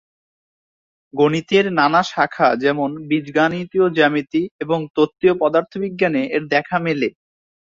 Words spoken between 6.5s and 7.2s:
দেখা মেলে।